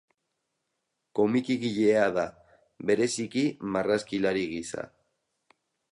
Komikigilea 1.19 2.07
da, 2.15 2.25
bereziki 2.91 3.45
marrazkilari 3.77 4.47
gisa. 4.55 4.91